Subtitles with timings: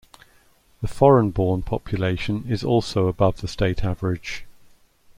[0.81, 4.45] The foreign-born population is also above the state average.